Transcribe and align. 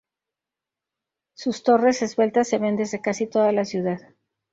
Sus 1.35 1.61
torres 1.61 2.01
esbeltas 2.01 2.47
se 2.47 2.57
ven 2.57 2.75
desde 2.75 3.01
casi 3.01 3.27
toda 3.27 3.51
la 3.51 3.65
ciudad. 3.65 3.99